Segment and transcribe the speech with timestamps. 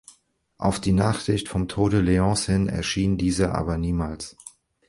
[0.57, 4.35] Auf die Nachricht vom Tode Leons hin erschien dieser aber niemals.